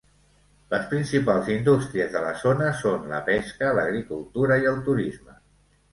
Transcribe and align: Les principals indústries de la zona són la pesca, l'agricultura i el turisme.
Les 0.69 0.87
principals 0.93 1.51
indústries 1.57 2.09
de 2.15 2.23
la 2.25 2.33
zona 2.45 2.71
són 2.79 3.07
la 3.15 3.23
pesca, 3.29 3.73
l'agricultura 3.81 4.59
i 4.65 4.71
el 4.75 4.85
turisme. 4.89 5.41